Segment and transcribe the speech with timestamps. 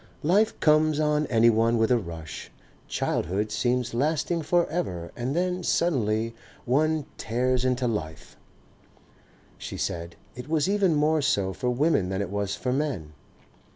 [0.23, 2.49] "Life comes on anyone with a rush,
[2.87, 6.33] childhood seems lasting for ever and then suddenly
[6.65, 8.35] one tears into life,"
[9.59, 10.15] she said.
[10.35, 13.13] It was even more so for women than it was for men.